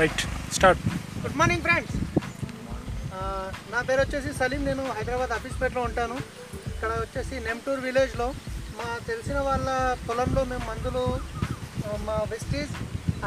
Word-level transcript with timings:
Right 0.00 0.22
start. 0.56 0.82
Good 1.22 1.36
morning 1.38 1.64
friends 1.66 1.94
నా 3.72 3.80
పేరు 3.88 4.00
వచ్చేసి 4.04 4.30
సలీం. 4.40 4.62
నేను 4.68 4.84
హైదరాబాద్ 4.98 5.32
ఆఫీస్పేటలో 5.36 5.82
ఉంటాను. 5.88 6.16
ఇక్కడ 6.72 6.90
వచ్చేసి 7.04 7.34
నెమ్టూర్ 7.46 7.80
విలేజ్లో 7.86 8.28
మా 8.78 8.86
తెలిసిన 9.08 9.38
వాళ్ళ 9.48 9.68
పొలంలో 10.08 10.42
మేము 10.50 10.64
మందులు 10.70 11.02
మా 12.08 12.16
వెస్టీజ్ 12.34 12.74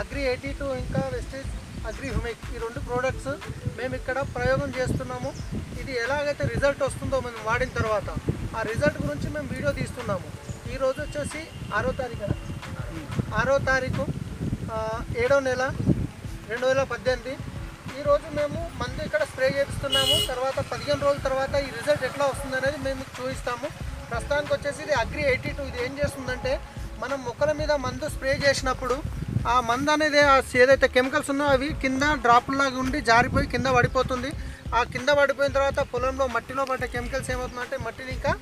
అగ్రి 0.02 0.22
ఎయిటీ 0.32 0.52
టూ 0.60 0.68
ఇంకా 0.84 1.02
వెస్టీజ్ 1.16 1.50
అగ్రి 1.90 2.10
హుమిక్ 2.16 2.46
ఈ 2.54 2.58
రెండు 2.66 2.80
ప్రోడక్ట్స్ 2.88 3.32
మేము 3.80 3.94
ఇక్కడ 4.00 4.18
ప్రయోగం 4.36 4.72
చేస్తున్నాము. 4.80 5.30
ఇది 5.82 5.94
ఎలాగైతే 6.06 6.44
రిజల్ట్ 6.54 6.84
వస్తుందో 6.88 7.20
మేము 7.28 7.42
వాడిన 7.50 7.72
తర్వాత 7.80 8.10
ఆ 8.58 8.62
రిజల్ట్ 8.72 9.00
గురించి 9.06 9.30
మేము 9.36 9.48
వీడియో 9.56 9.74
తీస్తున్నాము. 9.82 10.28
ఈరోజు 10.74 11.00
వచ్చేసి 11.06 11.42
ఆరో 11.78 11.94
తారీఖు. 12.02 12.34
ఆరో 13.42 13.58
తారీఖు 13.72 14.06
ఏడో 15.24 15.40
నెల 15.50 15.64
రెండు 16.52 16.66
వేల 16.70 16.82
పద్దెనిమిది. 16.92 17.34
ఈరోజు 18.00 18.28
మేము 18.38 18.60
మందు 18.80 19.02
ఇక్కడ 19.08 19.24
స్ప్రే 19.32 19.48
చేపిస్తున్నాము. 19.58 20.16
తర్వాత 20.32 20.58
పదిహేను 20.72 21.02
రోజుల 21.08 21.22
తర్వాత 21.28 21.54
ఈ 21.66 21.70
రిజల్ట్ 21.78 22.04
ఎట్లా 22.10 22.26
వస్తుంది 22.32 22.56
అనేది 22.60 22.80
మేము 22.88 23.04
చూపిస్తాము. 23.18 23.68
ప్రస్తుతానికి 24.12 24.52
వచ్చేసి 24.56 24.82
ఇది 24.86 24.94
అగ్రి 25.02 25.22
ఎయిటీ 25.32 25.52
టూ. 25.58 25.66
ఇది 25.72 25.80
ఏం 25.86 25.94
చేస్తుందంటే 26.00 26.54
మనం 27.04 27.18
మొక్కల 27.28 27.52
మీద 27.60 27.72
మందు 27.86 28.08
స్ప్రే 28.16 28.34
చేసినప్పుడు 28.46 28.96
ఆ 29.54 29.56
మందు 29.70 29.92
అనేది 29.96 30.20
ఏదైతే 30.64 30.88
కెమికల్స్ 30.96 31.30
ఉన్నాయో 31.34 31.54
అవి 31.58 31.70
కింద 31.84 32.04
డ్రాపుల్లాగా 32.26 32.78
ఉండి 32.84 33.00
జారిపోయి 33.12 33.48
కింద 33.54 33.68
పడిపోతుంది. 33.78 34.32
ఆ 34.78 34.82
కింద 34.96 35.10
పడిపోయిన 35.20 35.52
తర్వాత 35.60 35.80
పొలంలో 35.94 36.28
మట్టిలో 36.36 36.66
పడ్డ 36.72 36.84
కెమికల్స్ 36.96 37.32
ఏమవుతుందంటే 37.36 37.78
మట్టిని 37.86 38.14
ఇంకా 38.18 38.34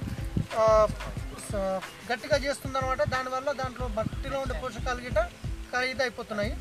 గట్టిగా 2.09 2.37
చేస్తుంది 2.47 2.75
అనమాట 2.79 3.01
దానివల్ల 3.13 3.49
దాంట్లో 3.61 3.85
మట్టిలో 3.99 4.37
ఉండే 4.43 4.55
పోషకాలు 4.63 5.01
గిట్ట 5.05 5.19
ఖరీదు 5.71 6.01
అయిపోతున్నాయి 6.05 6.51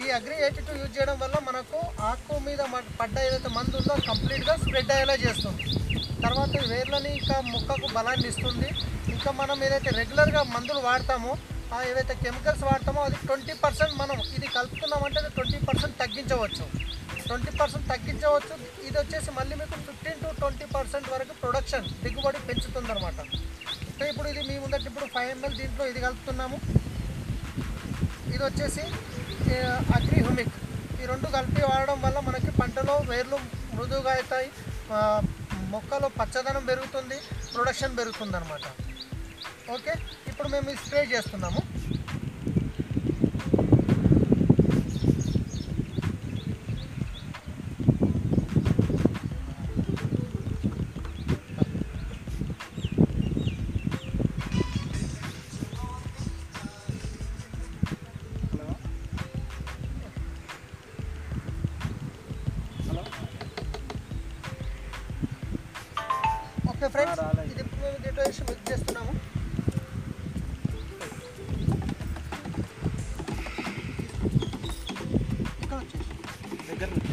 ఈ 0.00 0.10
అగ్రి 0.10 0.34
ఎయిటీ 0.42 0.60
టూ 0.60 0.72
యూజ్ 0.72 0.98
చేయడం 0.98 1.18
వల్ల 1.18 1.38
మనకు 1.38 1.78
ఆకు 2.00 2.38
మీద 2.38 2.60
మ- 2.62 2.96
పడ్డ 3.00 3.18
ఏదైతే 3.18 3.48
మందు 3.48 3.76
ఉందో 3.76 3.94
కంప్లీట్గా 4.08 4.56
స్ప్రెడ్ 4.56 4.90
అయ్యేలా 4.90 5.14
చేస్తుంది. 5.14 5.62
తర్వాత 6.22 6.56
వేర్లని 6.70 7.16
ఇంకా 7.16 7.40
మొక్కకు 7.52 7.94
బలాన్ని 7.94 8.28
ఇస్తుంది. 8.28 8.68
ఇంకా 9.08 9.30
మనం 9.30 9.64
ఏదైతే 9.64 9.90
రెగ్యులర్గా 9.90 10.42
మందులు 10.54 10.78
వాడతామో 10.78 11.32
ఆ 11.72 11.82
ఏదైతే 11.82 12.14
కెమికల్స్ 12.14 12.64
వాడతామో 12.64 13.00
అది 13.00 13.16
ట్వంటీ 13.26 13.52
పర్సెంట్ 13.52 13.94
మనం 13.98 14.22
ఇది 14.34 14.46
కలుపుతున్నామంటే 14.46 15.20
అది 15.20 15.30
ట్వంటీ 15.34 15.58
పర్సెంట్ 15.58 15.98
తగ్గించవచ్చు. 15.98 16.64
ట్వంటీ 17.26 17.50
పర్సెంట్ 17.50 17.88
తగ్గించవచ్చు. 17.88 18.54
ఇది 18.88 18.98
వచ్చేసి 18.98 19.30
మళ్ళీ 19.30 19.54
మీకు 19.54 19.76
ఫిఫ్టీన్ 19.86 20.20
టు 20.20 20.34
ట్వంటీ 20.40 20.64
పర్సెంట్ 20.64 21.08
వరకు 21.08 21.32
ప్రొడక్షన్ 21.40 21.88
దిగుబడి 22.04 22.38
పెంచుతుంది 22.48 22.92
అనమాట 22.92 23.20
సో 23.98 24.04
ఇప్పుడు 24.06 24.28
ఇది 24.28 24.48
మీ 24.48 24.58
ముందట 24.58 24.86
ఇప్పుడు 24.86 25.04
ఫైవ్ 25.04 25.30
ఎంఎల్ 25.30 25.56
దీంట్లో 25.56 25.86
ఇది 25.86 26.00
కలుపుతున్నాము. 26.00 26.56
ఇది 28.42 28.50
వచ్చేసి 28.50 28.84
అగ్రిహుమిక్ 29.96 30.54
ఈ 31.00 31.06
రెండు 31.06 31.28
కలిపి 31.28 31.62
వాడడం 31.62 31.98
వల్ల 32.02 32.18
మనకి 32.20 32.50
పంటలో 32.56 32.94
వేర్లు 33.10 33.36
మృదువుగా 33.74 34.12
అవుతాయి 34.12 34.48
మొక్కలో 35.70 36.08
పచ్చదనం 36.16 36.64
పెరుగుతుంది 36.66 37.18
ప్రొడక్షన్ 37.54 37.94
పెరుగుతుంది 37.96 38.36
అనమాట 38.36 38.64
ఓకే? 39.70 39.94
ఇప్పుడు 40.30 40.48
మేము 40.48 40.74
స్ప్రే 40.80 41.02
చేస్తున్నాము. 41.12 41.60
ఓకే 66.84 66.88
ఫ్రెండ్స్ 66.94 67.20
ఇది 67.50 67.60
ఇప్పుడు 67.64 67.80
మేము 67.82 67.98
దీంట్లో 68.04 68.22
వేసి 68.26 68.42
మిక్స్ 68.48 68.66
చేస్తున్నాము. 68.70 69.12
ఇక్కడ 75.60 75.78
వచ్చేసి. 75.80 77.12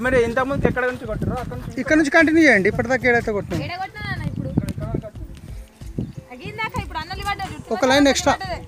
మరి 0.00 0.24
ఇంతకుముందు 0.24 0.66
ఎక్కడ 0.66 0.84
నుంచి 0.84 1.06
కొట్టారు? 1.06 1.80
ఇక్కడ 1.80 1.96
నుంచి 1.96 2.10
కంటిన్యూ 2.10 2.44
చేయండి. 2.44 2.68
ఇప్పటిదాకా 2.68 3.08
ఏడైతే 3.08 3.32
కొట్టినాం 3.32 3.62
ఎడగొట్టినా 3.62 4.26
ఇప్పుడు? 4.26 4.48
అగిందాక 6.32 6.82
ఇప్పుడు 6.82 6.98
అన్నలు 6.98 7.22
పడ్డాడు 7.28 7.52
జుట్టు 7.52 7.74
ఒక 7.74 7.84
లైన్ 7.84 8.08
చూపించేది. 8.08 8.60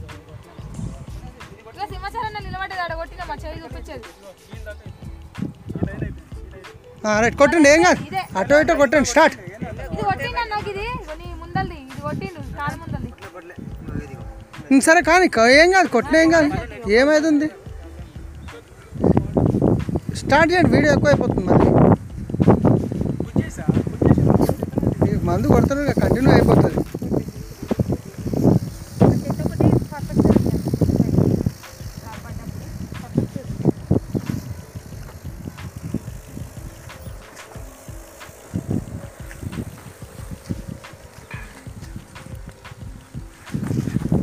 రైట్ 7.21 7.37
కొట్టండి 7.37 7.69
ఏం 7.69 7.83
కాదు. 7.83 8.01
అటో 8.39 8.61
ఇటో 8.61 8.75
కొట్టండి 8.75 9.07
స్టార్ట్. 9.07 9.37
సరే 14.81 15.03
కానీ 15.03 15.29
క- 15.29 15.51
ఏం 15.53 15.73
కాదు 15.73 15.89
కొట్టిన 15.89 16.17
ఏం 16.17 16.31
కాదు. 16.31 16.51
ఏమైతుంది? 16.93 17.51
స్టార్ట్ 20.29 20.51
చేయండి 20.53 20.71
వీడియో 20.75 20.91
ఎక్కువ 20.95 21.11
అయిపోతుంది 21.13 21.47
మళ్ళీ 21.49 21.69
ఈ 25.09 25.19
మందు 25.29 25.53
కొడుతున్నారు 25.55 25.95
కంటిన్యూ 26.03 26.33
అయిపోతుంది. 26.37 26.75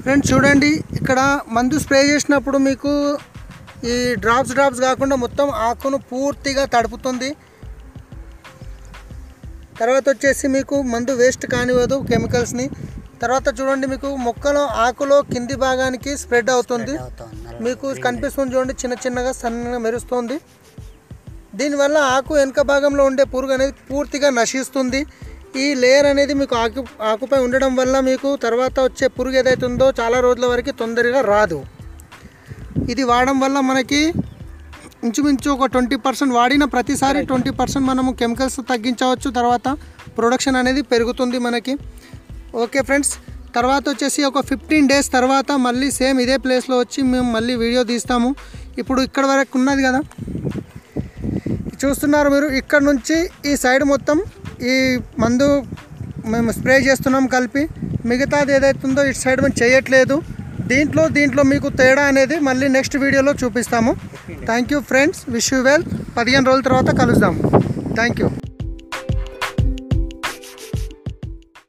ఫ్రెండ్స్ 0.04 0.30
చూడండి 0.32 0.70
ఇక్కడ 1.00 1.20
మందు 1.56 1.78
స్ప్రే 1.84 2.00
చేసినప్పుడు 2.10 2.58
మీకు 2.68 2.92
ఈ 3.92 3.96
డ్రాప్స్ 4.24 4.54
డ్రాప్స్ 4.58 4.82
కాకుండా 4.88 5.16
మొత్తం 5.24 5.48
ఆకును 5.68 5.98
పూర్తిగా 6.12 6.66
తడుపుతుంది. 6.76 7.30
తర్వాత 9.80 10.06
వచ్చేసి 10.14 10.46
మీకు 10.58 10.76
మందు 10.94 11.14
వేస్ట్ 11.22 11.46
కానివ్వదు 11.54 11.96
కెమికల్స్ని 12.12 12.66
తర్వాత 13.22 13.48
చూడండి 13.58 13.86
మీకు 13.94 14.10
మొక్కలో 14.28 14.64
ఆకులో 14.86 15.18
కింది 15.32 15.56
భాగానికి 15.66 16.12
స్ప్రెడ్ 16.22 16.50
అవుతుంది. 16.56 16.94
మీకు 17.66 17.88
కనిపిస్తుంది 18.06 18.54
చూడండి 18.56 18.76
చిన్న 18.82 18.96
చిన్నగా 19.04 19.32
సన్నగా 19.42 19.80
మెరుస్తుంది. 19.86 20.38
దీనివల్ల 21.60 21.98
ఆకు 22.16 22.32
వెనుక 22.40 22.62
భాగంలో 22.72 23.04
ఉండే 23.10 23.24
పురుగు 23.34 23.54
అనేది 23.58 23.74
పూర్తిగా 23.90 24.30
నశిస్తుంది. 24.40 25.02
ఈ 25.64 25.66
లేయర్ 25.82 26.08
అనేది 26.12 26.34
మీకు 26.42 26.56
ఆకు 26.64 26.82
ఆకుపై 27.12 27.40
ఉండడం 27.46 27.72
వల్ల 27.80 27.96
మీకు 28.10 28.30
తర్వాత 28.46 28.76
వచ్చే 28.88 29.08
పురుగు 29.18 29.38
ఏదైతే 29.42 29.66
ఉందో 29.70 29.88
చాలా 30.00 30.18
రోజుల 30.26 30.46
వరకు 30.54 30.72
తొందరగా 30.82 31.22
రాదు. 31.34 31.60
ఇది 32.92 33.04
వాడడం 33.12 33.38
వల్ల 33.44 33.58
మనకి 33.70 34.02
ఇంచుమించు 35.08 35.50
ఒక 35.56 35.68
ట్వంటీ 35.74 35.98
పర్సెంట్ 36.06 36.34
వాడిన 36.40 36.64
ప్రతిసారి 36.74 37.20
ట్వంటీ 37.30 37.52
పర్సెంట్ 37.60 37.86
మనము 37.92 38.12
కెమికల్స్ 38.22 38.60
తగ్గించవచ్చు. 38.72 39.30
తర్వాత 39.40 39.68
ప్రొడక్షన్ 40.18 40.58
అనేది 40.62 40.82
పెరుగుతుంది 40.92 41.40
మనకి. 41.48 41.74
ఓకే 42.64 42.82
ఫ్రెండ్స్ 42.90 43.14
తర్వాత 43.58 43.84
వచ్చేసి 43.92 44.22
ఒక 44.30 44.40
ఫిఫ్టీన్ 44.50 44.88
డేస్ 44.92 45.10
తర్వాత 45.18 45.52
మళ్ళీ 45.66 45.88
సేమ్ 45.98 46.18
ఇదే 46.24 46.36
ప్లేస్లో 46.46 46.76
వచ్చి 46.84 47.00
మేము 47.12 47.28
మళ్ళీ 47.36 47.54
వీడియో 47.64 47.84
తీస్తాము. 47.92 48.30
ఇప్పుడు 48.82 49.02
ఇక్కడ 49.08 49.26
వరకు 49.32 49.58
ఉన్నది 49.60 49.82
కదా. 49.88 50.02
చూస్తున్నారు 51.82 52.30
మీరు 52.36 52.48
ఇక్కడ 52.62 52.82
నుంచి 52.90 53.18
ఈ 53.50 53.54
సైడ్ 53.64 53.84
మొత్తం 53.94 54.18
ఈ 54.72 54.76
మందు 55.24 55.48
మేము 56.34 56.52
స్ప్రే 56.58 56.76
చేస్తున్నాం 56.88 57.26
కలిపి. 57.36 57.64
మిగతాది 58.12 58.54
ఏదైతుందో 58.58 59.02
ఇటు 59.10 59.20
సైడ్ 59.26 59.42
మేము 59.46 59.58
చేయట్లేదు. 59.62 60.18
దీంట్లో 60.72 61.04
దీంట్లో 61.18 61.44
మీకు 61.52 61.68
తేడా 61.82 62.04
అనేది 62.12 62.38
మళ్ళీ 62.48 62.70
నెక్స్ట్ 62.78 62.98
వీడియోలో 63.04 63.34
చూపిస్తాము. 63.44 63.94
Thank 64.50 64.74
you 64.76 64.82
friends 64.92 65.22
wish 65.36 65.52
you 65.54 65.62
well 65.70 65.86
పదిహేను 66.18 66.48
రోజుల 66.52 66.66
తర్వాత 66.70 66.90
కలుద్దాం. 67.02 67.36
Thank 68.00 68.20
you 68.24 68.30